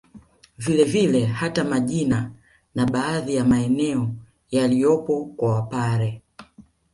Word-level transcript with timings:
Vile 0.57 0.83
vile 0.83 1.25
hata 1.25 1.63
majina 1.63 2.31
na 2.75 2.85
baadhi 2.85 3.35
ya 3.35 3.45
maeneo 3.45 4.09
yaliyopo 4.51 5.25
kwa 5.25 5.55
Wapare 5.55 6.21